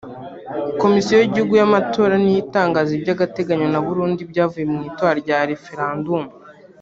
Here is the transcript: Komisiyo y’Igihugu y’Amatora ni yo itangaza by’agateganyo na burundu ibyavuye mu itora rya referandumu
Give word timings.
Komisiyo 0.81 1.15
y’Igihugu 1.17 1.53
y’Amatora 1.57 2.15
ni 2.19 2.31
yo 2.35 2.39
itangaza 2.43 2.91
by’agateganyo 3.03 3.67
na 3.73 3.79
burundu 3.85 4.19
ibyavuye 4.25 4.65
mu 4.73 4.79
itora 4.89 5.13
rya 5.23 5.37
referandumu 5.49 6.29